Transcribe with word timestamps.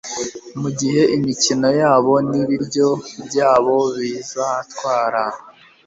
mugihe 0.61 1.01
imikino 1.15 1.69
yabo 1.81 2.13
nibiryo 2.29 2.87
byabo 3.25 3.75
bizatwara 3.97 5.23